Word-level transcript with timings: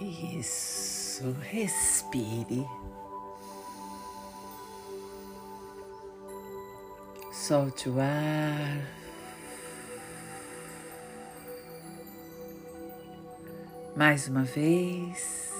Isso, 0.00 1.30
respire. 1.42 2.66
Solte 7.30 7.90
o 7.90 8.00
ar. 8.00 9.00
Mais 13.94 14.26
uma 14.26 14.44
vez. 14.44 15.52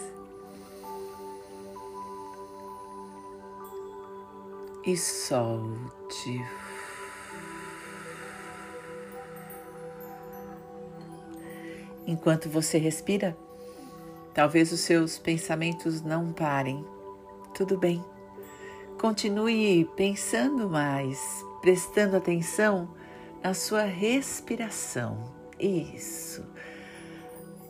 E 4.86 4.96
solte. 4.96 6.41
Enquanto 12.07 12.48
você 12.48 12.79
respira, 12.79 13.36
talvez 14.34 14.72
os 14.72 14.80
seus 14.80 15.18
pensamentos 15.18 16.02
não 16.02 16.32
parem. 16.32 16.84
Tudo 17.54 17.79
bem. 17.79 18.04
Continue 18.98 19.84
pensando 19.96 20.68
mais, 20.68 21.18
prestando 21.61 22.16
atenção 22.16 22.94
na 23.43 23.54
sua 23.54 23.82
respiração. 23.82 25.25
Isso. 25.58 26.44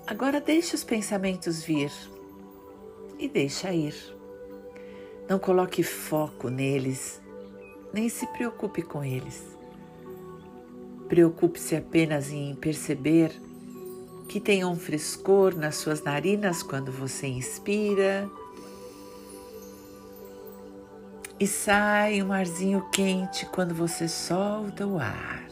Agora 0.07 0.41
deixe 0.41 0.75
os 0.75 0.83
pensamentos 0.83 1.63
vir 1.63 1.93
e 3.19 3.29
deixa 3.29 3.73
ir. 3.73 3.95
Não 5.29 5.39
coloque 5.39 5.85
foco 5.85 6.49
neles, 6.49 7.21
nem 7.93 8.09
se 8.09 8.27
preocupe 8.29 8.83
com 8.83 9.05
eles. 9.05 9.57
Preocupe-se 11.09 11.77
apenas 11.77 12.31
em 12.33 12.55
perceber 12.55 13.33
que 14.31 14.39
tem 14.39 14.65
um 14.65 14.77
frescor 14.77 15.57
nas 15.57 15.75
suas 15.75 16.05
narinas 16.05 16.63
quando 16.63 16.93
você 16.93 17.27
inspira 17.27 18.31
e 21.41 21.49
sai 21.49 22.23
um 22.23 22.33
arzinho 22.33 22.89
quente 22.93 23.45
quando 23.47 23.75
você 23.75 24.07
solta 24.07 24.87
o 24.87 25.01
ar. 25.01 25.49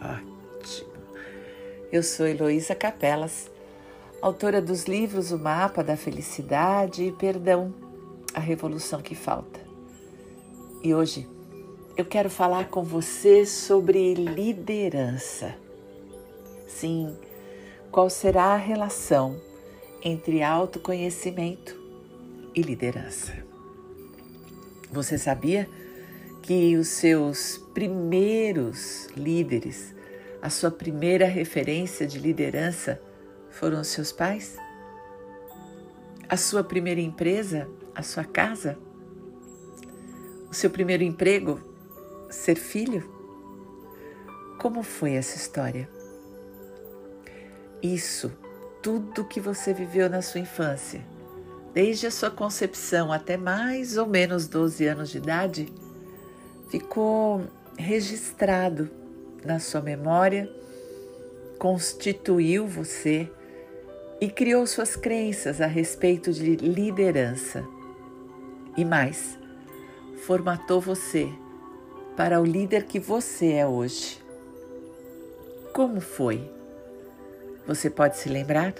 Ótimo. 0.00 0.92
Eu 1.92 2.02
sou 2.02 2.26
Heloísa 2.26 2.74
Capelas, 2.74 3.50
autora 4.22 4.62
dos 4.62 4.84
livros 4.84 5.30
O 5.30 5.38
Mapa 5.38 5.84
da 5.84 5.94
Felicidade 5.94 7.04
e 7.04 7.12
Perdão, 7.12 7.74
a 8.32 8.40
Revolução 8.40 9.02
que 9.02 9.14
Falta. 9.14 9.60
E 10.82 10.94
hoje 10.94 11.28
eu 11.96 12.04
quero 12.04 12.30
falar 12.30 12.68
com 12.68 12.82
você 12.82 13.44
sobre 13.44 14.14
liderança. 14.14 15.54
Sim, 16.66 17.16
qual 17.90 18.08
será 18.08 18.54
a 18.54 18.56
relação 18.56 19.40
entre 20.02 20.42
autoconhecimento 20.42 21.78
e 22.54 22.62
liderança? 22.62 23.32
Você 24.90 25.18
sabia 25.18 25.68
que 26.42 26.76
os 26.76 26.88
seus 26.88 27.58
primeiros 27.74 29.06
líderes, 29.16 29.94
a 30.40 30.48
sua 30.48 30.70
primeira 30.70 31.26
referência 31.26 32.06
de 32.06 32.18
liderança 32.18 33.00
foram 33.50 33.80
os 33.80 33.88
seus 33.88 34.10
pais? 34.10 34.56
A 36.28 36.36
sua 36.36 36.64
primeira 36.64 37.00
empresa, 37.00 37.68
a 37.94 38.02
sua 38.02 38.24
casa? 38.24 38.78
O 40.50 40.54
seu 40.54 40.70
primeiro 40.70 41.02
emprego 41.02 41.69
ser 42.30 42.56
filho? 42.56 43.08
Como 44.58 44.82
foi 44.82 45.14
essa 45.14 45.36
história? 45.36 45.88
Isso, 47.82 48.30
tudo 48.82 49.24
que 49.24 49.40
você 49.40 49.72
viveu 49.72 50.08
na 50.08 50.22
sua 50.22 50.40
infância, 50.40 51.04
desde 51.72 52.06
a 52.06 52.10
sua 52.10 52.30
concepção 52.30 53.12
até 53.12 53.36
mais 53.36 53.96
ou 53.96 54.06
menos 54.06 54.46
12 54.46 54.86
anos 54.86 55.10
de 55.10 55.18
idade, 55.18 55.72
ficou 56.68 57.42
registrado 57.76 58.90
na 59.44 59.58
sua 59.58 59.80
memória, 59.80 60.50
constituiu 61.58 62.66
você 62.66 63.30
e 64.20 64.28
criou 64.28 64.66
suas 64.66 64.94
crenças 64.96 65.60
a 65.60 65.66
respeito 65.66 66.32
de 66.32 66.56
liderança. 66.56 67.66
E 68.76 68.84
mais, 68.84 69.38
formatou 70.26 70.80
você 70.80 71.30
para 72.16 72.40
o 72.40 72.44
líder 72.44 72.84
que 72.86 72.98
você 72.98 73.52
é 73.52 73.66
hoje. 73.66 74.20
Como 75.72 76.00
foi? 76.00 76.50
Você 77.66 77.88
pode 77.88 78.16
se 78.16 78.28
lembrar? 78.28 78.74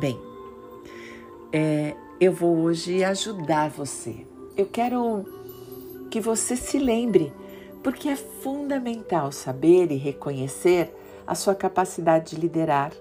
Bem, 0.00 0.18
é, 1.52 1.94
eu 2.20 2.32
vou 2.32 2.56
hoje 2.58 3.02
ajudar 3.02 3.70
você. 3.70 4.26
Eu 4.56 4.66
quero 4.66 5.24
que 6.10 6.20
você 6.20 6.56
se 6.56 6.78
lembre, 6.78 7.32
porque 7.82 8.08
é 8.08 8.16
fundamental 8.16 9.32
saber 9.32 9.90
e 9.90 9.96
reconhecer 9.96 10.94
a 11.26 11.34
sua 11.34 11.54
capacidade 11.54 12.34
de 12.34 12.40
liderar. 12.40 12.92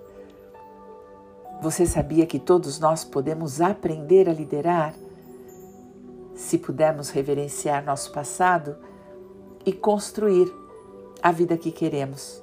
Você 1.62 1.86
sabia 1.86 2.26
que 2.26 2.38
todos 2.38 2.80
nós 2.80 3.04
podemos 3.04 3.62
aprender 3.62 4.30
a 4.30 4.34
liderar? 4.34 4.94
Se 6.38 6.58
pudermos 6.58 7.10
reverenciar 7.10 7.84
nosso 7.84 8.14
passado, 8.14 8.78
e 9.68 9.74
construir 9.74 10.50
a 11.22 11.30
vida 11.30 11.58
que 11.58 11.74
queremos. 11.74 12.42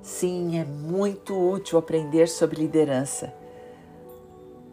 Sim, 0.00 0.58
é 0.58 0.64
muito 0.64 1.38
útil 1.38 1.78
aprender 1.78 2.28
sobre 2.28 2.56
liderança, 2.56 3.30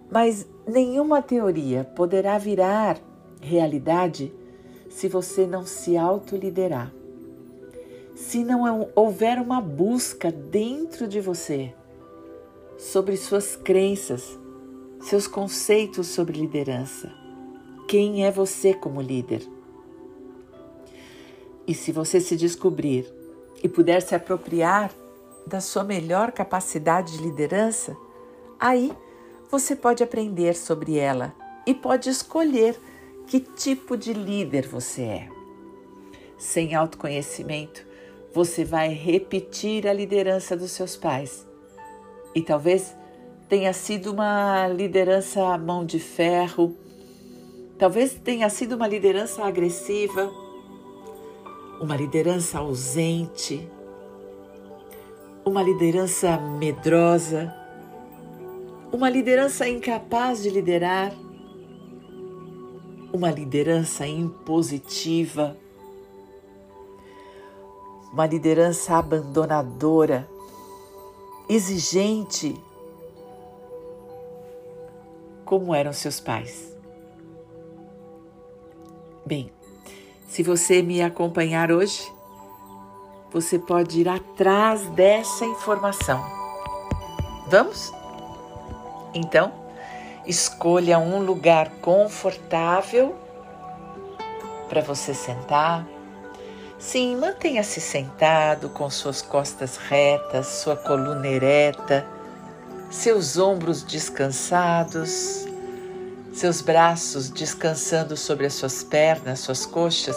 mas 0.09 0.47
nenhuma 0.65 1.21
teoria 1.21 1.83
poderá 1.83 2.37
virar 2.37 2.97
realidade 3.41 4.33
se 4.89 5.09
você 5.09 5.45
não 5.45 5.65
se 5.65 5.97
autoliderar. 5.97 6.89
Se 8.15 8.45
não 8.45 8.87
houver 8.95 9.39
uma 9.39 9.59
busca 9.59 10.31
dentro 10.31 11.05
de 11.05 11.19
você 11.19 11.73
sobre 12.77 13.17
suas 13.17 13.57
crenças, 13.57 14.39
seus 15.01 15.27
conceitos 15.27 16.07
sobre 16.07 16.39
liderança. 16.39 17.22
Quem 17.87 18.25
é 18.25 18.31
você 18.31 18.73
como 18.73 19.01
líder? 19.01 19.47
E 21.67 21.73
se 21.73 21.91
você 21.91 22.19
se 22.19 22.35
descobrir 22.35 23.05
e 23.61 23.69
puder 23.69 24.01
se 24.01 24.15
apropriar 24.15 24.91
da 25.45 25.61
sua 25.61 25.83
melhor 25.83 26.31
capacidade 26.31 27.17
de 27.17 27.23
liderança, 27.23 27.95
aí 28.59 28.91
você 29.49 29.75
pode 29.75 30.03
aprender 30.03 30.55
sobre 30.55 30.97
ela 30.97 31.33
e 31.65 31.73
pode 31.73 32.09
escolher 32.09 32.79
que 33.27 33.39
tipo 33.39 33.95
de 33.95 34.13
líder 34.13 34.67
você 34.67 35.01
é. 35.03 35.29
Sem 36.37 36.75
autoconhecimento, 36.75 37.85
você 38.33 38.65
vai 38.65 38.89
repetir 38.89 39.87
a 39.87 39.93
liderança 39.93 40.57
dos 40.57 40.71
seus 40.71 40.95
pais. 40.95 41.45
E 42.33 42.41
talvez 42.41 42.95
tenha 43.47 43.71
sido 43.71 44.11
uma 44.11 44.67
liderança 44.67 45.57
mão 45.57 45.85
de 45.85 45.99
ferro, 45.99 46.75
talvez 47.83 48.13
tenha 48.13 48.49
sido 48.49 48.77
uma 48.77 48.87
liderança 48.87 49.43
agressiva, 49.43 50.31
uma 51.81 51.97
liderança 51.97 52.59
ausente, 52.59 53.69
uma 55.43 55.61
liderança 55.61 56.37
medrosa, 56.37 57.53
uma 58.89 59.09
liderança 59.09 59.67
incapaz 59.67 60.41
de 60.41 60.49
liderar, 60.49 61.13
uma 63.11 63.29
liderança 63.29 64.07
impositiva, 64.07 65.57
uma 68.13 68.25
liderança 68.25 68.95
abandonadora, 68.95 70.25
exigente, 71.49 72.55
como 75.43 75.75
eram 75.75 75.91
seus 75.91 76.21
pais. 76.21 76.72
Bem, 79.25 79.49
se 80.27 80.43
você 80.43 80.81
me 80.81 81.01
acompanhar 81.01 81.71
hoje, 81.71 82.11
você 83.31 83.57
pode 83.57 84.01
ir 84.01 84.09
atrás 84.09 84.85
dessa 84.89 85.45
informação. 85.45 86.21
Vamos? 87.47 87.93
Então, 89.13 89.53
escolha 90.25 90.99
um 90.99 91.23
lugar 91.23 91.69
confortável 91.81 93.15
para 94.67 94.81
você 94.81 95.13
sentar. 95.13 95.87
Sim, 96.77 97.15
mantenha-se 97.15 97.79
sentado 97.79 98.67
com 98.71 98.89
suas 98.89 99.21
costas 99.21 99.77
retas, 99.77 100.47
sua 100.47 100.75
coluna 100.75 101.27
ereta, 101.29 102.05
seus 102.89 103.37
ombros 103.37 103.83
descansados 103.83 105.47
seus 106.33 106.61
braços 106.61 107.29
descansando 107.29 108.17
sobre 108.17 108.45
as 108.45 108.53
suas 108.53 108.83
pernas, 108.83 109.39
suas 109.39 109.65
coxas. 109.65 110.15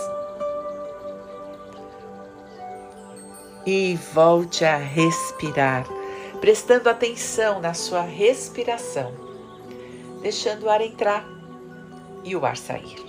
e 3.66 3.98
volte 4.14 4.64
a 4.64 4.76
respirar, 4.76 5.84
prestando 6.40 6.88
atenção 6.88 7.60
na 7.60 7.74
sua 7.74 8.02
respiração, 8.02 9.12
deixando 10.22 10.66
o 10.66 10.70
ar 10.70 10.80
entrar 10.80 11.26
e 12.22 12.36
o 12.36 12.46
ar 12.46 12.56
sair. 12.56 13.04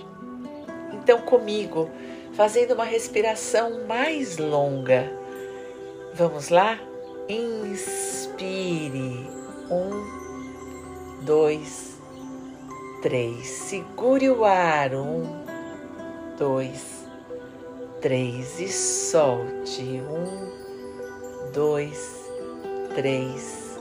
Então, 0.92 1.20
comigo, 1.20 1.88
fazendo 2.32 2.74
uma 2.74 2.84
respiração 2.84 3.86
mais 3.86 4.36
longa. 4.36 5.12
Vamos 6.14 6.48
lá? 6.48 6.76
Inspire. 7.28 9.28
Um, 9.70 11.22
dois, 11.22 11.97
três. 13.02 13.46
Segure 13.46 14.30
o 14.30 14.44
ar. 14.44 14.94
Um, 14.94 15.24
dois, 16.38 17.06
três 18.00 18.60
e 18.60 18.68
solte. 18.68 20.00
Um, 20.00 21.50
dois, 21.52 22.30
três, 22.94 23.78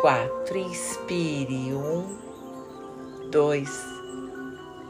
quatro. 0.00 0.58
Inspire. 0.58 1.74
Um, 1.74 2.18
dois, 3.30 3.84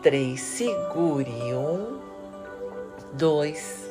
três. 0.03 0.41
Segure. 0.41 1.55
Um, 1.55 1.99
dois, 3.15 3.91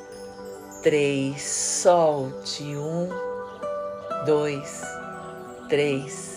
três. 0.82 1.42
Solte. 1.42 2.64
Um, 2.76 3.10
dois, 4.26 4.82
três, 5.70 6.35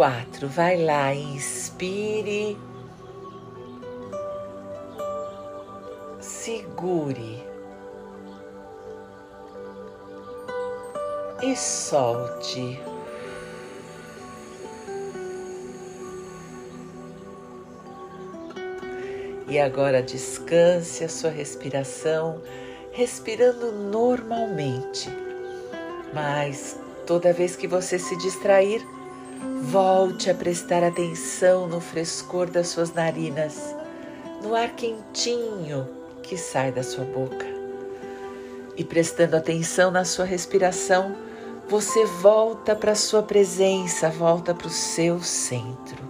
quatro. 0.00 0.48
Vai 0.48 0.82
lá. 0.82 1.14
Inspire. 1.14 2.56
segure 6.22 7.44
e 11.42 11.54
solte. 11.54 12.80
E 19.48 19.58
agora 19.58 20.02
descanse 20.02 21.04
a 21.04 21.08
sua 21.08 21.30
respiração, 21.30 22.42
respirando 22.92 23.70
normalmente. 23.70 25.10
Mas 26.14 26.78
toda 27.06 27.32
vez 27.34 27.54
que 27.54 27.66
você 27.66 27.98
se 27.98 28.16
distrair, 28.16 28.82
volte 29.62 30.30
a 30.30 30.34
prestar 30.34 30.82
atenção 30.82 31.66
no 31.68 31.80
frescor 31.80 32.50
das 32.50 32.68
suas 32.68 32.92
narinas, 32.92 33.74
no 34.42 34.54
ar 34.54 34.70
quentinho 34.70 35.88
que 36.22 36.36
sai 36.36 36.72
da 36.72 36.82
sua 36.82 37.04
boca. 37.04 37.46
E 38.76 38.84
prestando 38.84 39.36
atenção 39.36 39.90
na 39.90 40.04
sua 40.04 40.24
respiração, 40.24 41.14
você 41.68 42.04
volta 42.04 42.74
para 42.74 42.92
a 42.92 42.96
sua 42.96 43.22
presença, 43.22 44.08
volta 44.10 44.54
para 44.54 44.66
o 44.66 44.70
seu 44.70 45.20
centro. 45.20 46.02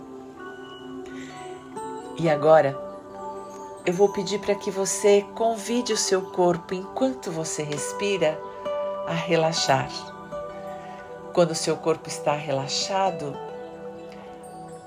E 2.19 2.29
agora, 2.29 2.79
eu 3.85 3.93
vou 3.93 4.11
pedir 4.11 4.39
para 4.41 4.55
que 4.55 4.71
você 4.71 5.25
convide 5.35 5.93
o 5.93 5.97
seu 5.97 6.23
corpo, 6.23 6.75
enquanto 6.75 7.31
você 7.31 7.63
respira, 7.63 8.39
a 9.07 9.13
relaxar. 9.13 9.91
Quando 11.33 11.55
seu 11.55 11.77
corpo 11.77 12.09
está 12.09 12.33
relaxado, 12.33 13.37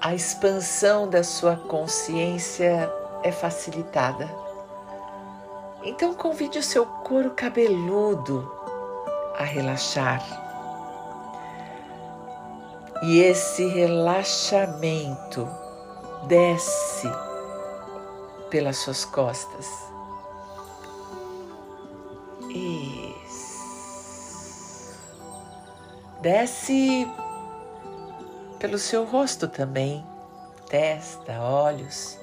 a 0.01 0.13
expansão 0.13 1.09
da 1.09 1.23
sua 1.23 1.55
consciência 1.55 2.91
é 3.23 3.31
facilitada. 3.31 4.29
Então 5.83 6.13
convide 6.13 6.59
o 6.59 6.63
seu 6.63 6.85
couro 6.85 7.31
cabeludo 7.31 8.51
a 9.37 9.43
relaxar. 9.43 10.21
E 13.03 13.19
esse 13.19 13.65
relaxamento 13.67 15.47
desce 16.27 17.09
pelas 18.49 18.77
suas 18.77 19.05
costas. 19.05 19.92
Desce 26.23 27.05
pelo 28.57 28.77
seu 28.77 29.03
rosto 29.03 29.45
também, 29.45 30.07
testa, 30.69 31.33
olhos, 31.41 32.17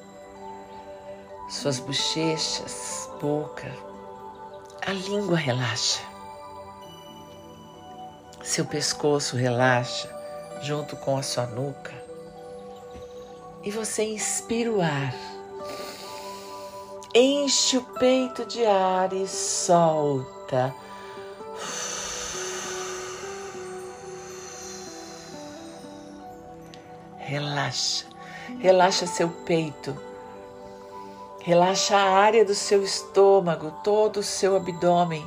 suas 1.50 1.78
bochechas, 1.78 3.10
boca, 3.20 3.70
a 4.86 4.92
língua 4.94 5.36
relaxa, 5.36 6.00
seu 8.42 8.64
pescoço 8.64 9.36
relaxa 9.36 10.08
junto 10.62 10.96
com 10.96 11.18
a 11.18 11.22
sua 11.22 11.44
nuca. 11.44 11.92
E 13.62 13.70
você 13.70 14.02
inspira 14.02 14.72
o 14.72 14.80
ar, 14.80 15.14
enche 17.14 17.76
o 17.76 17.82
peito 17.98 18.46
de 18.46 18.64
ar 18.64 19.12
e 19.12 19.28
solta. 19.28 20.74
Relaxa, 27.30 28.06
relaxa 28.58 29.06
seu 29.06 29.28
peito 29.28 29.96
Relaxa 31.42 31.96
a 31.96 32.10
área 32.10 32.44
do 32.44 32.56
seu 32.56 32.82
estômago, 32.82 33.70
todo 33.84 34.16
o 34.16 34.22
seu 34.22 34.56
abdômen. 34.56 35.24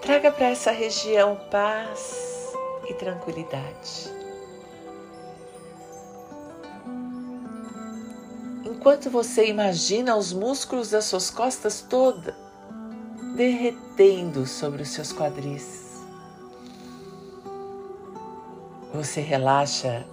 Traga 0.00 0.32
para 0.32 0.46
essa 0.46 0.70
região 0.70 1.38
paz 1.50 2.54
e 2.88 2.94
tranquilidade. 2.94 4.10
Enquanto 8.64 9.10
você 9.10 9.46
imagina 9.46 10.16
os 10.16 10.32
músculos 10.32 10.88
das 10.88 11.04
suas 11.04 11.30
costas 11.30 11.82
toda 11.82 12.34
derretendo 13.36 14.46
sobre 14.46 14.82
os 14.82 14.88
seus 14.88 15.12
quadris, 15.12 16.02
você 18.94 19.20
relaxa 19.20 20.06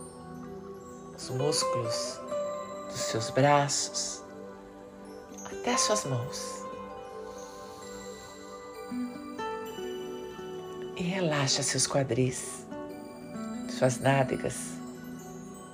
os 1.17 1.29
músculos 1.29 2.19
dos 2.91 2.99
seus 2.99 3.29
braços, 3.31 4.23
até 5.45 5.73
as 5.73 5.81
suas 5.81 6.05
mãos. 6.05 6.63
E 10.95 11.01
relaxa 11.01 11.63
seus 11.63 11.87
quadris, 11.87 12.65
suas 13.77 13.99
nádegas, 13.99 14.56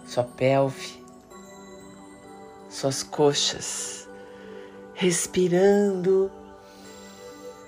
sua 0.08 0.24
pelve, 0.24 1.03
suas 2.70 3.03
coxas, 3.03 4.08
respirando 4.94 6.32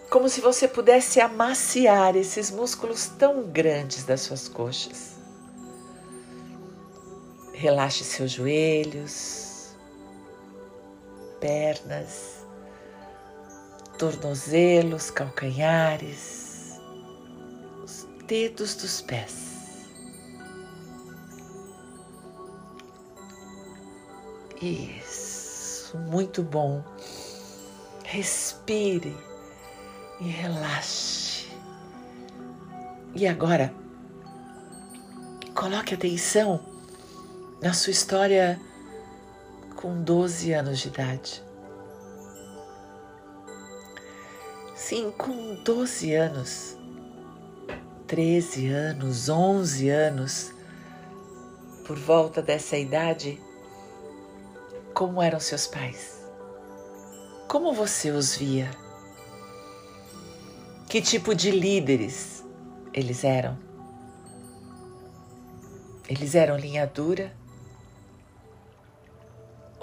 como 0.09 0.29
se 0.29 0.39
você 0.39 0.67
pudesse 0.67 1.19
amaciar 1.19 2.15
esses 2.15 2.50
músculos 2.50 3.07
tão 3.17 3.43
grandes 3.43 4.05
das 4.05 4.21
suas 4.21 4.47
coxas. 4.47 5.14
Relaxe 7.57 8.03
seus 8.03 8.31
joelhos, 8.31 9.75
pernas, 11.39 12.45
tornozelos, 13.97 15.09
calcanhares, 15.09 16.77
os 17.81 18.05
dedos 18.27 18.75
dos 18.75 19.01
pés. 19.01 19.45
Isso, 24.62 25.97
muito 25.97 26.43
bom. 26.43 26.83
Respire 28.03 29.15
e 30.19 30.27
relaxe. 30.27 31.47
E 33.15 33.25
agora, 33.25 33.74
coloque 35.53 35.93
atenção 35.93 36.75
na 37.62 37.74
sua 37.74 37.91
história 37.91 38.59
com 39.75 40.01
12 40.01 40.53
anos 40.53 40.79
de 40.79 40.88
idade. 40.88 41.43
Sim, 44.75 45.12
com 45.17 45.55
12 45.63 46.13
anos, 46.13 46.77
13 48.07 48.67
anos, 48.67 49.29
11 49.29 49.89
anos, 49.89 50.53
por 51.85 51.97
volta 51.97 52.41
dessa 52.41 52.77
idade, 52.77 53.41
como 54.93 55.21
eram 55.21 55.39
seus 55.39 55.65
pais? 55.65 56.21
Como 57.47 57.74
você 57.74 58.12
os 58.12 58.35
via? 58.35 58.69
Que 60.88 61.01
tipo 61.01 61.33
de 61.33 61.51
líderes 61.51 62.43
eles 62.93 63.24
eram? 63.24 63.57
Eles 66.07 66.35
eram 66.35 66.57
linha 66.57 66.85
dura? 66.85 67.31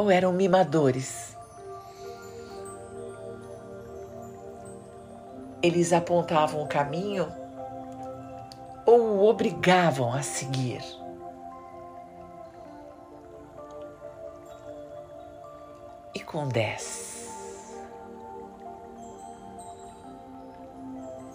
Ou 0.02 0.10
eram 0.10 0.32
mimadores? 0.32 1.32
eles 5.62 5.92
apontavam 5.92 6.60
o 6.60 6.66
caminho 6.66 7.32
ou 8.84 9.00
o 9.00 9.24
obrigavam 9.28 10.12
a 10.12 10.22
seguir. 10.22 10.82
E 16.14 16.20
com 16.20 16.46
dez, 16.48 17.70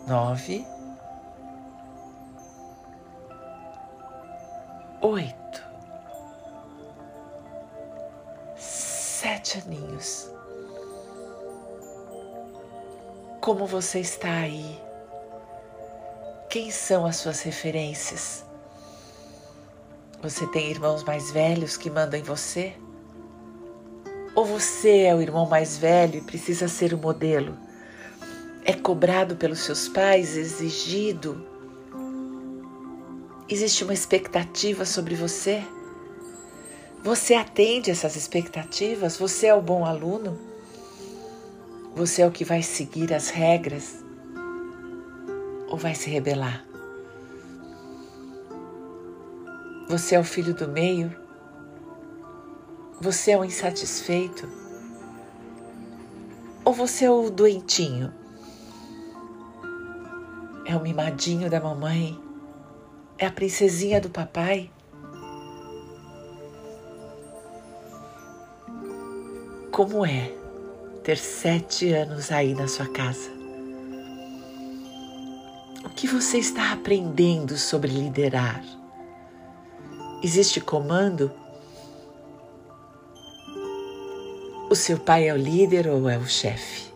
nove, 0.06 0.68
oito, 5.02 5.47
sete 9.48 9.64
aninhos. 9.66 10.30
Como 13.40 13.66
você 13.66 14.00
está 14.00 14.30
aí? 14.30 14.78
Quem 16.50 16.70
são 16.70 17.06
as 17.06 17.16
suas 17.18 17.42
referências? 17.42 18.44
Você 20.22 20.46
tem 20.48 20.70
irmãos 20.70 21.04
mais 21.04 21.32
velhos 21.32 21.78
que 21.78 21.90
mandam 21.90 22.20
em 22.20 22.24
você? 22.24 22.74
Ou 24.36 24.46
você 24.46 25.04
é 25.04 25.16
o 25.16 25.22
irmão 25.22 25.46
mais 25.46 25.78
velho 25.78 26.18
e 26.18 26.22
precisa 26.22 26.68
ser 26.68 26.94
o 26.94 26.98
modelo? 26.98 27.58
É 28.66 28.74
cobrado 28.74 29.38
pelos 29.38 29.60
seus 29.60 29.88
pais, 29.88 30.36
exigido? 30.36 31.46
Existe 33.48 33.84
uma 33.86 33.94
expectativa 33.94 34.84
sobre 34.84 35.16
você? 35.16 35.64
Você 37.04 37.36
atende 37.36 37.92
essas 37.92 38.16
expectativas? 38.16 39.18
Você 39.18 39.48
é 39.48 39.56
o 39.56 39.62
bom 39.62 39.86
aluno? 39.86 40.38
Você 41.96 42.22
é 42.22 42.28
o 42.28 42.32
que 42.32 42.44
vai 42.44 42.62
seguir 42.62 43.14
as 43.14 43.30
regras 43.30 44.04
ou 45.70 45.78
vai 45.78 45.96
se 45.96 46.10
rebelar? 46.10 46.66
Você 49.90 50.16
é 50.16 50.20
o 50.20 50.24
filho 50.24 50.54
do 50.54 50.68
meio? 50.68 51.16
Você 53.00 53.32
é 53.32 53.38
o 53.38 53.46
insatisfeito? 53.46 54.50
Ou 56.66 56.74
você 56.74 57.06
é 57.06 57.12
o 57.12 57.30
doentinho? 57.30 58.14
É 60.66 60.76
o 60.76 60.82
mimadinho 60.82 61.50
da 61.50 61.62
mamãe? 61.62 62.20
É 63.18 63.26
a 63.26 63.32
princesinha 63.32 64.02
do 64.02 64.10
papai? 64.10 64.70
Como 69.78 70.04
é? 70.04 70.34
ter 71.04 71.20
sete 71.20 71.94
anos 71.94 72.32
aí 72.32 72.56
na 72.56 72.68
sua 72.68 72.88
casa? 72.88 73.30
O 75.86 75.90
que 75.90 76.08
você 76.08 76.40
está 76.40 76.74
aprendendo 76.74 77.56
sobre 77.60 77.92
liderar? 77.92 78.64
Existe 80.24 80.60
comando? 80.60 81.32
O 84.68 84.74
seu 84.74 84.98
pai 84.98 85.28
é 85.28 85.34
o 85.36 85.38
líder 85.38 85.88
ou 85.88 86.10
é 86.10 86.18
o 86.18 86.26
chefe? 86.26 86.92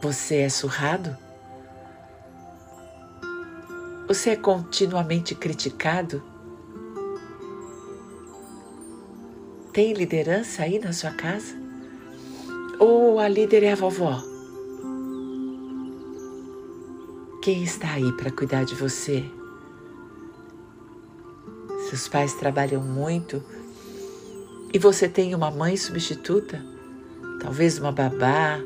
Você 0.00 0.36
é 0.36 0.48
surrado? 0.48 1.18
Você 4.06 4.30
é 4.30 4.36
continuamente 4.36 5.34
criticado? 5.34 6.37
Tem 9.78 9.92
liderança 9.92 10.64
aí 10.64 10.80
na 10.80 10.92
sua 10.92 11.12
casa? 11.12 11.54
Ou 12.80 13.20
a 13.20 13.28
líder 13.28 13.62
é 13.62 13.70
a 13.70 13.76
vovó? 13.76 14.20
Quem 17.40 17.62
está 17.62 17.92
aí 17.92 18.10
para 18.16 18.32
cuidar 18.32 18.64
de 18.64 18.74
você? 18.74 19.24
Seus 21.88 22.08
pais 22.08 22.34
trabalham 22.34 22.82
muito 22.82 23.40
e 24.74 24.80
você 24.80 25.08
tem 25.08 25.32
uma 25.32 25.48
mãe 25.48 25.76
substituta? 25.76 26.60
Talvez 27.40 27.78
uma 27.78 27.92
babá, 27.92 28.58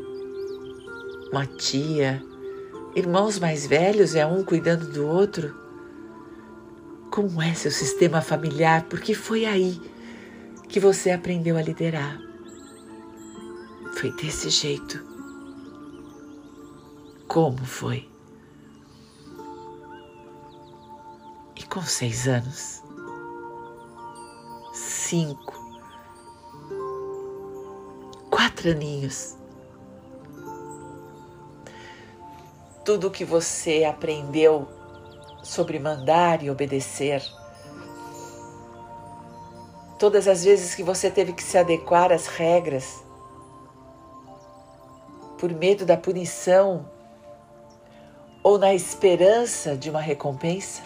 uma 1.31 1.45
tia, 1.45 2.23
irmãos 2.97 3.39
mais 3.39 3.67
velhos, 3.67 4.15
é 4.15 4.25
um 4.25 4.43
cuidando 4.43 4.91
do 4.91 5.07
outro? 5.07 5.55
Como 7.11 7.43
é 7.43 7.53
seu 7.53 7.71
sistema 7.71 8.23
familiar? 8.23 8.87
Porque 8.89 9.13
foi 9.13 9.45
aí 9.45 9.92
que 10.73 10.81
você 10.81 11.11
aprendeu 11.11 11.59
a 11.59 11.63
liderar. 11.63 12.19
Foi 13.99 14.11
desse 14.13 14.49
jeito. 14.49 15.05
Como 17.29 17.63
foi? 17.63 18.09
E 21.55 21.63
com 21.65 21.83
seis 21.83 22.27
anos? 22.27 22.83
Cinco. 24.73 25.53
Quatro 28.31 28.71
aninhos. 28.71 29.37
Tudo 32.83 33.09
o 33.09 33.11
que 33.11 33.27
você 33.27 33.85
aprendeu 33.85 34.67
sobre 35.43 35.79
mandar 35.79 36.43
e 36.43 36.49
obedecer 36.49 37.23
todas 40.03 40.27
as 40.27 40.43
vezes 40.43 40.75
que 40.75 40.83
você 40.83 41.09
teve 41.09 41.33
que 41.33 41.45
se 41.45 41.57
adequar 41.57 42.11
às 42.11 42.27
regras, 42.27 43.05
por 45.39 45.53
medo 45.53 45.87
da 45.87 45.97
punição 45.97 46.91
ou 48.43 48.59
na 48.59 48.75
esperança 48.75 49.77
de 49.77 49.89
uma 49.89 50.01
recompensa, 50.01 50.83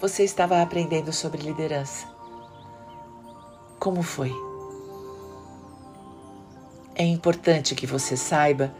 você 0.00 0.24
estava 0.24 0.62
aprendendo 0.62 1.12
sobre 1.12 1.42
liderança. 1.42 2.08
Como 3.78 4.02
foi? 4.02 4.32
É 6.94 7.04
importante 7.04 7.74
que 7.74 7.86
você 7.86 8.16
saiba 8.16 8.72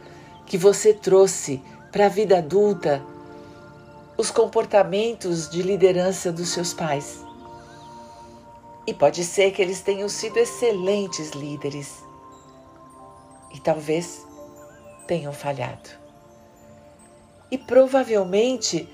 que 0.47 0.57
você 0.57 0.95
trouxe 0.95 1.63
para 1.93 2.07
a 2.07 2.09
vida 2.09 2.39
adulta 2.39 3.05
os 4.17 4.31
comportamentos 4.31 5.47
de 5.51 5.61
liderança 5.61 6.33
dos 6.33 6.49
seus 6.49 6.73
pais. 6.73 7.29
E 8.91 8.95
pode 8.95 9.23
ser 9.23 9.53
que 9.53 9.63
eles 9.63 9.81
tenham 9.81 10.09
sido 10.09 10.37
excelentes 10.37 11.31
líderes 11.31 12.03
e 13.55 13.61
talvez 13.61 14.27
tenham 15.07 15.33
falhado. 15.33 15.91
E 17.53 17.57
provavelmente 17.57 18.89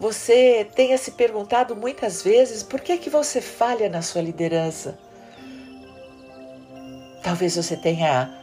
você 0.00 0.66
tenha 0.74 0.96
se 0.96 1.10
perguntado 1.10 1.76
muitas 1.76 2.22
vezes 2.22 2.62
por 2.62 2.80
que 2.80 2.96
que 2.96 3.10
você 3.10 3.42
falha 3.42 3.90
na 3.90 4.00
sua 4.00 4.22
liderança. 4.22 4.98
Talvez 7.22 7.54
você 7.54 7.76
tenha 7.76 8.34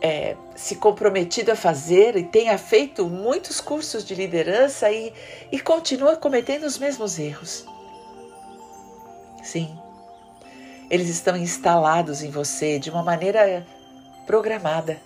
é, 0.00 0.36
se 0.54 0.76
comprometido 0.76 1.50
a 1.50 1.56
fazer 1.56 2.16
e 2.16 2.22
tenha 2.22 2.56
feito 2.58 3.06
muitos 3.06 3.60
cursos 3.60 4.04
de 4.04 4.14
liderança 4.14 4.88
e, 4.88 5.12
e 5.50 5.58
continua 5.58 6.16
cometendo 6.16 6.62
os 6.62 6.78
mesmos 6.78 7.18
erros. 7.18 7.66
Sim, 9.50 9.78
eles 10.90 11.08
estão 11.08 11.34
instalados 11.34 12.22
em 12.22 12.30
você 12.30 12.78
de 12.78 12.90
uma 12.90 13.02
maneira 13.02 13.66
programada. 14.26 15.00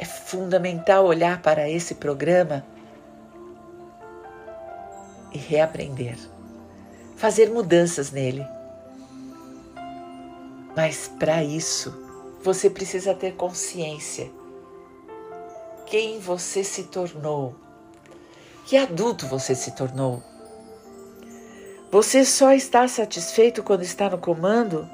É 0.00 0.04
fundamental 0.04 1.06
olhar 1.06 1.40
para 1.42 1.70
esse 1.70 1.94
programa 1.94 2.66
e 5.32 5.38
reaprender, 5.38 6.18
fazer 7.14 7.50
mudanças 7.50 8.10
nele. 8.10 8.44
Mas 10.74 11.06
para 11.06 11.44
isso, 11.44 11.96
você 12.42 12.68
precisa 12.68 13.14
ter 13.14 13.36
consciência 13.36 14.28
quem 15.86 16.18
você 16.18 16.64
se 16.64 16.82
tornou, 16.82 17.54
que 18.64 18.76
adulto 18.76 19.24
você 19.28 19.54
se 19.54 19.70
tornou. 19.70 20.20
Você 21.96 22.26
só 22.26 22.52
está 22.52 22.86
satisfeito 22.86 23.62
quando 23.62 23.80
está 23.80 24.10
no 24.10 24.18
comando? 24.18 24.86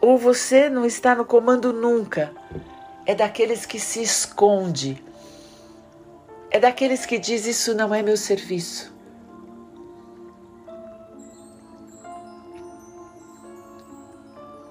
Ou 0.00 0.16
você 0.16 0.70
não 0.70 0.86
está 0.86 1.12
no 1.12 1.24
comando 1.24 1.72
nunca? 1.72 2.32
É 3.04 3.12
daqueles 3.12 3.66
que 3.66 3.80
se 3.80 4.00
esconde. 4.00 5.04
É 6.52 6.60
daqueles 6.60 7.04
que 7.04 7.18
diz 7.18 7.46
isso 7.46 7.74
não 7.74 7.92
é 7.92 8.00
meu 8.00 8.16
serviço. 8.16 8.94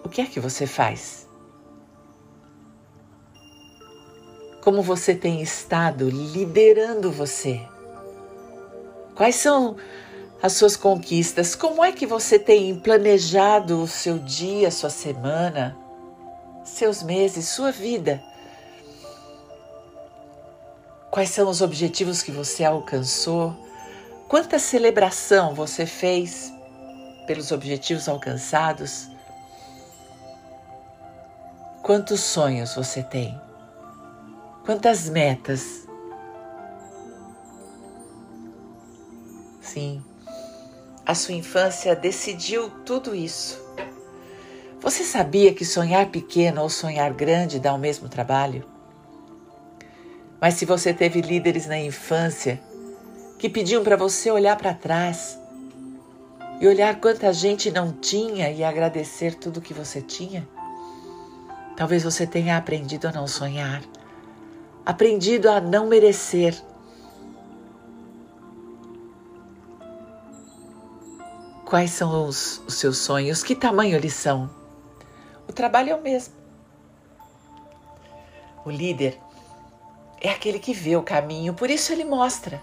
O 0.01 0.07
que 0.07 0.21
é 0.21 0.25
que 0.25 0.39
você 0.39 0.65
faz? 0.65 1.27
Como 4.63 4.81
você 4.81 5.13
tem 5.13 5.41
estado 5.41 6.09
liderando 6.09 7.11
você? 7.11 7.59
Quais 9.19 9.35
são 9.35 9.75
as 10.41 10.53
suas 10.53 10.77
conquistas. 10.77 11.55
Como 11.55 11.83
é 11.83 11.91
que 11.91 12.05
você 12.05 12.39
tem 12.39 12.73
planejado 12.79 13.81
o 13.81 13.85
seu 13.85 14.17
dia, 14.17 14.71
sua 14.71 14.89
semana, 14.89 15.77
seus 16.63 17.03
meses, 17.03 17.49
sua 17.49 17.69
vida? 17.69 18.23
Quais 21.11 21.31
são 21.31 21.49
os 21.49 21.61
objetivos 21.61 22.21
que 22.21 22.31
você 22.31 22.63
alcançou? 22.63 23.53
Quanta 24.29 24.57
celebração 24.57 25.53
você 25.53 25.85
fez 25.85 26.53
pelos 27.27 27.51
objetivos 27.51 28.07
alcançados? 28.07 29.09
Quantos 31.83 32.21
sonhos 32.21 32.73
você 32.73 33.03
tem? 33.03 33.37
Quantas 34.63 35.09
metas? 35.09 35.88
Sim, 39.71 40.01
a 41.05 41.13
sua 41.13 41.35
infância 41.35 41.95
decidiu 41.95 42.71
tudo 42.83 43.13
isso. 43.13 43.63
Você 44.81 45.03
sabia 45.03 45.53
que 45.53 45.63
sonhar 45.63 46.07
pequeno 46.07 46.63
ou 46.63 46.69
sonhar 46.71 47.13
grande 47.13 47.59
dá 47.59 47.71
o 47.71 47.77
mesmo 47.77 48.09
trabalho? 48.09 48.65
Mas 50.41 50.55
se 50.55 50.65
você 50.65 50.91
teve 50.91 51.21
líderes 51.21 51.67
na 51.67 51.77
infância 51.77 52.59
que 53.37 53.47
pediam 53.47 53.83
para 53.83 53.95
você 53.95 54.31
olhar 54.31 54.55
para 54.57 54.73
trás 54.73 55.37
e 56.59 56.67
olhar 56.67 56.99
quanta 56.99 57.31
gente 57.31 57.69
não 57.69 57.91
tinha 57.91 58.49
e 58.49 58.63
agradecer 58.63 59.35
tudo 59.35 59.61
que 59.61 59.73
você 59.73 60.01
tinha, 60.01 60.49
talvez 61.77 62.03
você 62.03 62.25
tenha 62.25 62.57
aprendido 62.57 63.07
a 63.07 63.11
não 63.11 63.27
sonhar, 63.27 63.83
aprendido 64.83 65.47
a 65.47 65.61
não 65.61 65.85
merecer. 65.85 66.59
Quais 71.69 71.91
são 71.91 72.25
os, 72.25 72.63
os 72.65 72.73
seus 72.73 72.97
sonhos? 72.97 73.43
Que 73.43 73.55
tamanho 73.55 73.95
eles 73.95 74.15
são? 74.15 74.49
O 75.47 75.53
trabalho 75.53 75.91
é 75.91 75.95
o 75.95 76.01
mesmo. 76.01 76.33
O 78.65 78.71
líder 78.71 79.19
é 80.19 80.31
aquele 80.31 80.57
que 80.57 80.73
vê 80.73 80.95
o 80.95 81.03
caminho, 81.03 81.53
por 81.53 81.69
isso 81.69 81.93
ele 81.93 82.03
mostra. 82.03 82.59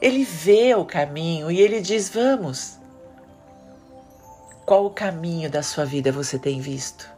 Ele 0.00 0.24
vê 0.24 0.74
o 0.74 0.84
caminho 0.84 1.52
e 1.52 1.60
ele 1.60 1.80
diz: 1.80 2.08
Vamos. 2.08 2.80
Qual 4.66 4.84
o 4.84 4.90
caminho 4.90 5.48
da 5.48 5.62
sua 5.62 5.84
vida 5.84 6.10
você 6.10 6.40
tem 6.40 6.60
visto? 6.60 7.08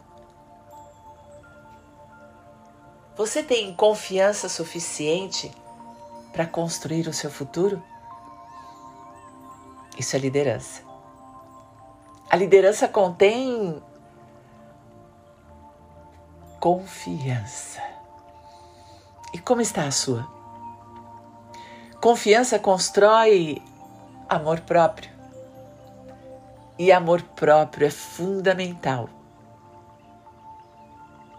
Você 3.17 3.41
tem 3.41 3.73
confiança 3.73 4.47
suficiente 4.47 5.51
para 6.31 6.45
construir 6.45 7.07
o 7.07 7.13
seu 7.13 7.31
futuro? 7.31 7.81
Isso 9.97 10.15
é 10.15 10.19
liderança. 10.19 10.81
A 12.29 12.35
liderança 12.35 12.87
contém 12.87 13.81
confiança. 16.59 17.81
E 19.33 19.39
como 19.39 19.61
está 19.61 19.83
a 19.83 19.91
sua? 19.91 20.27
Confiança 22.01 22.59
constrói 22.59 23.61
amor 24.27 24.59
próprio. 24.61 25.11
E 26.77 26.91
amor 26.91 27.21
próprio 27.21 27.87
é 27.87 27.89
fundamental 27.89 29.09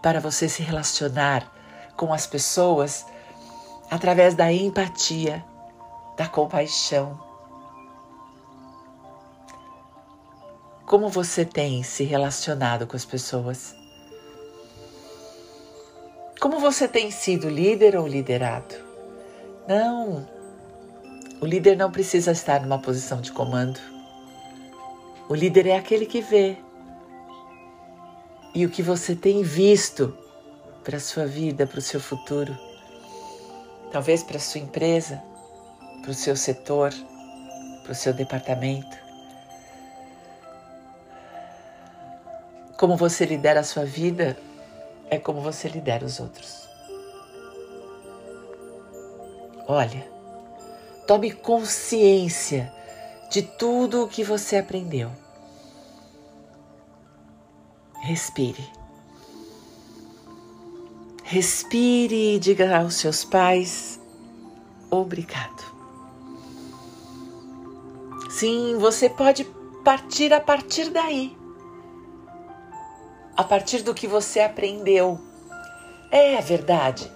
para 0.01 0.19
você 0.19 0.47
se 0.47 0.63
relacionar 0.63 1.51
com 1.95 2.13
as 2.13 2.25
pessoas 2.25 3.05
através 3.91 4.35
da 4.35 4.51
empatia, 4.51 5.43
da 6.15 6.27
compaixão. 6.27 7.26
Como 10.87 11.09
você 11.09 11.43
tem 11.43 11.83
se 11.83 12.05
relacionado 12.05 12.87
com 12.87 12.95
as 12.95 13.03
pessoas? 13.03 13.75
Como 16.39 16.61
você 16.61 16.87
tem 16.87 17.11
sido 17.11 17.49
líder 17.49 17.97
ou 17.97 18.07
liderado? 18.07 18.73
Não, 19.67 20.25
o 21.41 21.45
líder 21.45 21.75
não 21.75 21.91
precisa 21.91 22.31
estar 22.31 22.61
numa 22.61 22.79
posição 22.79 23.19
de 23.19 23.33
comando. 23.33 23.81
O 25.27 25.35
líder 25.35 25.67
é 25.67 25.75
aquele 25.75 26.05
que 26.05 26.21
vê. 26.21 26.55
E 28.55 28.65
o 28.65 28.69
que 28.69 28.81
você 28.81 29.13
tem 29.13 29.43
visto 29.43 30.17
para 30.85 30.95
a 30.95 31.01
sua 31.01 31.25
vida, 31.25 31.67
para 31.67 31.79
o 31.79 31.81
seu 31.81 31.99
futuro, 31.99 32.57
talvez 33.91 34.23
para 34.23 34.37
a 34.37 34.39
sua 34.39 34.61
empresa, 34.61 35.21
para 36.01 36.11
o 36.11 36.13
seu 36.13 36.37
setor, 36.37 36.93
para 37.83 37.91
o 37.91 37.95
seu 37.95 38.13
departamento. 38.13 39.06
Como 42.77 42.95
você 42.95 43.25
lidera 43.25 43.61
a 43.61 43.63
sua 43.63 43.85
vida 43.85 44.37
é 45.09 45.17
como 45.17 45.41
você 45.41 45.67
lidera 45.67 46.05
os 46.05 46.19
outros. 46.19 46.67
Olha, 49.67 50.07
tome 51.07 51.31
consciência 51.31 52.71
de 53.31 53.41
tudo 53.41 54.03
o 54.03 54.07
que 54.07 54.23
você 54.23 54.57
aprendeu. 54.57 55.11
Respire. 58.01 58.71
Respire 61.23 62.35
e 62.35 62.39
diga 62.39 62.77
aos 62.77 62.93
seus 62.93 63.25
pais: 63.25 63.99
obrigado. 64.89 65.65
Sim, 68.29 68.77
você 68.77 69.09
pode 69.09 69.43
partir 69.83 70.31
a 70.31 70.39
partir 70.39 70.89
daí 70.89 71.36
a 73.37 73.43
partir 73.43 73.83
do 73.83 73.93
que 73.93 74.07
você 74.07 74.39
aprendeu. 74.39 75.21
É 76.09 76.41
verdade, 76.41 77.11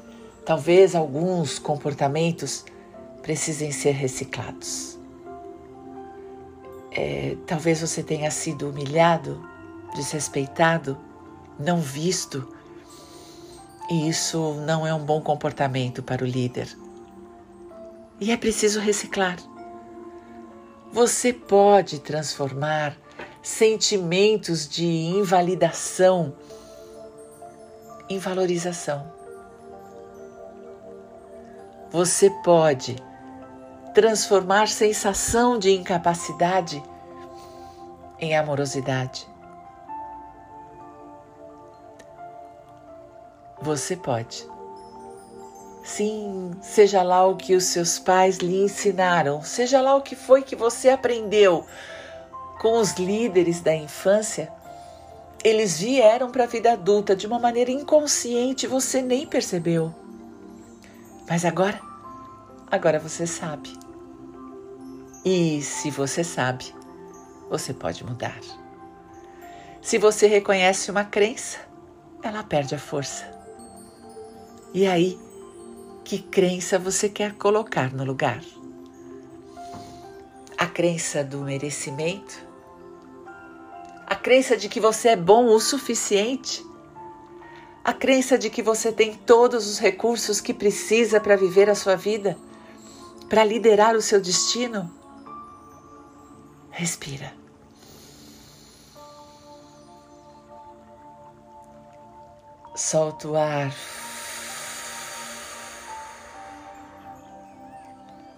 talvez 0.46 0.94
alguns 0.94 1.58
comportamentos 1.58 2.64
precisem 3.24 3.72
ser 3.72 3.92
reciclados. 3.92 5.00
É, 6.92 7.36
talvez 7.48 7.82
você 7.82 8.04
tenha 8.04 8.30
sido 8.30 8.70
humilhado, 8.70 9.44
desrespeitado, 9.96 10.96
não 11.58 11.80
visto, 11.80 12.48
e 13.90 14.08
isso 14.08 14.54
não 14.66 14.86
é 14.86 14.94
um 14.94 15.04
bom 15.04 15.22
comportamento 15.22 16.04
para 16.04 16.24
o 16.24 16.28
líder. 16.28 16.78
E 18.20 18.32
é 18.32 18.38
preciso 18.38 18.80
reciclar. 18.80 19.38
Você 20.94 21.34
pode 21.34 22.00
transformar 22.00 22.96
sentimentos 23.42 24.68
de 24.68 24.86
invalidação 24.86 26.34
em 28.08 28.20
valorização. 28.20 29.12
Você 31.90 32.30
pode 32.44 32.96
transformar 33.94 34.68
sensação 34.68 35.58
de 35.58 35.72
incapacidade 35.72 36.82
em 38.20 38.38
amorosidade. 38.38 39.28
Você 43.62 43.96
pode. 43.96 44.50
Sim, 45.84 46.52
seja 46.62 47.02
lá 47.02 47.26
o 47.26 47.36
que 47.36 47.56
os 47.56 47.66
seus 47.66 47.98
pais 47.98 48.38
lhe 48.38 48.64
ensinaram, 48.64 49.42
seja 49.42 49.82
lá 49.82 49.96
o 49.96 50.02
que 50.02 50.16
foi 50.16 50.44
que 50.44 50.56
você 50.56 50.90
aprendeu 50.90 51.66
com 52.62 52.78
os 52.78 52.92
líderes 52.92 53.60
da 53.60 53.76
infância, 53.76 54.54
eles 55.44 55.80
vieram 55.80 56.30
para 56.30 56.44
a 56.44 56.48
vida 56.48 56.72
adulta 56.74 57.16
de 57.16 57.26
uma 57.26 57.40
maneira 57.40 57.72
inconsciente, 57.72 58.68
você 58.68 59.02
nem 59.02 59.26
percebeu. 59.26 59.92
Mas 61.28 61.44
agora, 61.44 61.82
agora 62.70 63.00
você 63.00 63.26
sabe. 63.26 63.74
E 65.26 65.60
se 65.64 65.90
você 65.90 66.24
sabe, 66.24 66.72
você 67.50 67.74
pode 67.74 68.04
mudar. 68.04 68.40
Se 69.82 69.98
você 69.98 70.28
reconhece 70.28 70.92
uma 70.92 71.04
crença, 71.04 71.58
ela 72.22 72.44
perde 72.44 72.76
a 72.76 72.80
força. 72.80 73.26
E 74.72 74.86
aí, 74.86 75.20
que 76.04 76.20
crença 76.20 76.78
você 76.78 77.10
quer 77.10 77.34
colocar 77.34 77.92
no 77.92 78.04
lugar? 78.04 78.44
A 80.56 80.68
crença 80.68 81.24
do 81.24 81.40
merecimento? 81.40 82.51
A 84.12 84.16
crença 84.16 84.58
de 84.58 84.68
que 84.68 84.82
você 84.82 85.08
é 85.08 85.16
bom 85.16 85.46
o 85.46 85.58
suficiente, 85.58 86.66
a 87.82 87.94
crença 87.94 88.38
de 88.38 88.50
que 88.50 88.62
você 88.62 88.92
tem 88.92 89.14
todos 89.14 89.66
os 89.70 89.80
recursos 89.80 90.42
que 90.42 90.54
precisa 90.54 91.18
para 91.18 91.38
viver 91.38 91.70
a 91.70 91.76
sua 91.76 91.96
vida, 91.96 92.38
para 93.30 93.46
liderar 93.46 93.96
o 93.96 94.02
seu 94.02 94.20
destino. 94.20 94.92
Respira. 96.72 97.34
Solta 102.76 103.30
o 103.30 103.38
ar. 103.38 103.74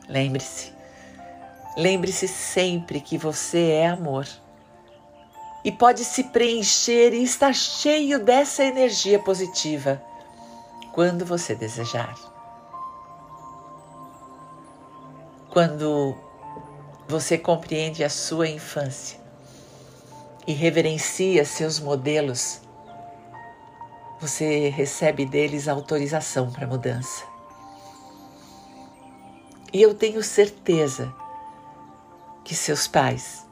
Lembre-se, 0.08 0.72
Lembre-se 1.76 2.28
sempre 2.28 3.02
que 3.02 3.18
você 3.18 3.72
é 3.72 3.88
amor 3.88 4.28
e 5.64 5.72
pode 5.72 6.04
se 6.04 6.26
preencher 6.26 7.14
e 7.14 7.24
estar 7.24 7.54
cheio 7.54 8.20
dessa 8.20 8.64
energia 8.64 9.18
positiva 9.18 10.02
quando 10.92 11.26
você 11.26 11.56
desejar. 11.56 12.16
Quando 15.50 16.16
você 17.08 17.38
compreende 17.38 18.04
a 18.04 18.10
sua 18.10 18.48
infância 18.48 19.20
e 20.46 20.54
reverencia 20.54 21.46
seus 21.46 21.80
modelos, 21.80 22.60
você 24.20 24.70
recebe 24.70 25.26
deles 25.26 25.68
autorização 25.68 26.52
para 26.52 26.68
mudança. 26.68 27.24
E 29.72 29.82
eu 29.82 29.94
tenho 29.94 30.22
certeza 30.22 31.14
que 32.44 32.54
seus 32.54 32.88
pais 32.88 33.43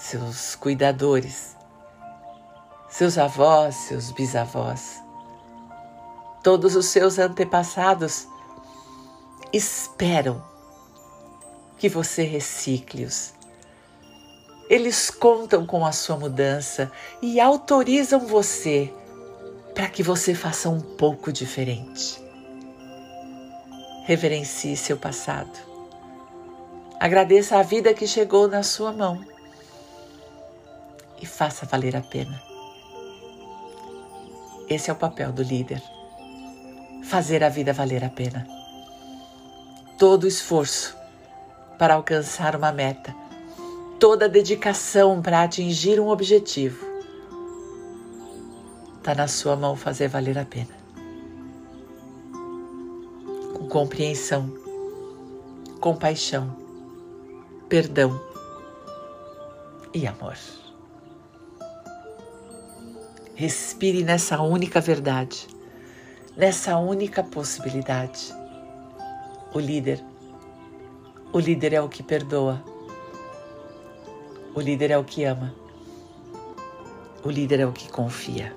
seus 0.00 0.56
cuidadores, 0.56 1.54
seus 2.88 3.18
avós, 3.18 3.74
seus 3.74 4.10
bisavós, 4.10 4.98
todos 6.42 6.74
os 6.74 6.86
seus 6.86 7.18
antepassados 7.18 8.26
esperam 9.52 10.42
que 11.76 11.88
você 11.88 12.22
recicle-os. 12.22 13.34
Eles 14.70 15.10
contam 15.10 15.66
com 15.66 15.84
a 15.84 15.92
sua 15.92 16.16
mudança 16.16 16.90
e 17.20 17.38
autorizam 17.38 18.20
você 18.20 18.92
para 19.74 19.88
que 19.88 20.02
você 20.02 20.34
faça 20.34 20.70
um 20.70 20.80
pouco 20.80 21.30
diferente. 21.30 22.20
Reverencie 24.06 24.76
seu 24.76 24.96
passado. 24.96 25.58
Agradeça 26.98 27.58
a 27.58 27.62
vida 27.62 27.92
que 27.92 28.06
chegou 28.06 28.48
na 28.48 28.62
sua 28.62 28.92
mão 28.92 29.39
e 31.20 31.26
faça 31.26 31.66
valer 31.66 31.96
a 31.96 32.00
pena. 32.00 32.40
Esse 34.68 34.88
é 34.88 34.92
o 34.92 34.96
papel 34.96 35.32
do 35.32 35.42
líder. 35.42 35.82
Fazer 37.04 37.42
a 37.42 37.48
vida 37.48 37.72
valer 37.72 38.04
a 38.04 38.08
pena. 38.08 38.46
Todo 39.98 40.26
esforço 40.26 40.96
para 41.78 41.94
alcançar 41.94 42.54
uma 42.54 42.70
meta, 42.70 43.14
toda 43.98 44.28
dedicação 44.28 45.20
para 45.20 45.42
atingir 45.42 45.98
um 45.98 46.08
objetivo, 46.08 46.86
está 48.98 49.14
na 49.14 49.26
sua 49.26 49.56
mão 49.56 49.74
fazer 49.74 50.08
valer 50.08 50.38
a 50.38 50.44
pena. 50.44 50.78
Com 53.54 53.66
compreensão, 53.66 54.54
compaixão, 55.80 56.54
perdão 57.68 58.20
e 59.94 60.06
amor. 60.06 60.36
Respire 63.40 64.04
nessa 64.04 64.42
única 64.42 64.82
verdade, 64.82 65.46
nessa 66.36 66.76
única 66.76 67.24
possibilidade. 67.24 68.34
O 69.54 69.58
líder, 69.58 69.98
o 71.32 71.38
líder 71.38 71.72
é 71.72 71.80
o 71.80 71.88
que 71.88 72.02
perdoa. 72.02 72.62
O 74.54 74.60
líder 74.60 74.90
é 74.90 74.98
o 74.98 75.04
que 75.04 75.24
ama. 75.24 75.54
O 77.24 77.30
líder 77.30 77.60
é 77.60 77.66
o 77.66 77.72
que 77.72 77.90
confia. 77.90 78.54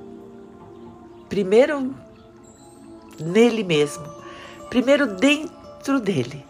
Primeiro 1.30 1.96
nele 3.18 3.64
mesmo, 3.64 4.04
primeiro 4.70 5.16
dentro 5.16 6.02
dele 6.02 6.46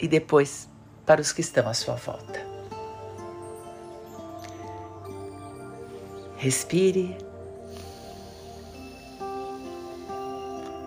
e 0.00 0.08
depois 0.08 0.66
para 1.04 1.20
os 1.20 1.34
que 1.34 1.42
estão 1.42 1.68
à 1.68 1.74
sua 1.74 1.96
volta. 1.96 2.47
Respire. 6.38 7.18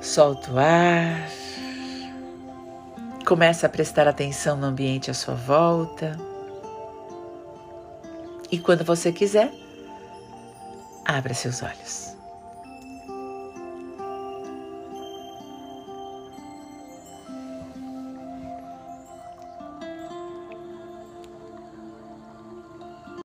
Solta 0.01 0.51
o 0.51 0.57
ar. 0.57 1.29
Comece 3.25 3.65
a 3.65 3.69
prestar 3.69 4.07
atenção 4.07 4.55
no 4.55 4.67
ambiente 4.67 5.11
à 5.11 5.13
sua 5.13 5.35
volta. 5.35 6.17
E 8.49 8.57
quando 8.57 8.85
você 8.85 9.11
quiser, 9.11 9.53
abra 11.05 11.33
seus 11.33 11.61
olhos. 11.61 12.10